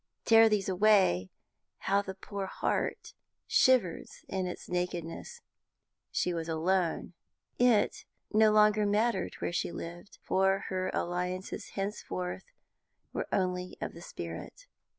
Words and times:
Tear 0.25 0.49
these 0.49 0.67
away, 0.67 1.29
how 1.77 2.01
the 2.01 2.15
poor 2.15 2.47
heart 2.47 3.13
shivers 3.45 4.25
in 4.27 4.47
its 4.47 4.67
nakedness. 4.67 5.41
She 6.09 6.33
was 6.33 6.49
alone. 6.49 7.13
It 7.59 8.05
no 8.33 8.51
longer 8.51 8.87
mattered 8.87 9.35
where 9.35 9.53
she 9.53 9.71
lived, 9.71 10.17
for 10.23 10.63
her 10.69 10.89
alliances 10.91 11.69
henceforth 11.77 12.45
were 13.13 13.27
only 13.31 13.77
of 13.79 13.93
the 13.93 14.01
spirit. 14.01 14.65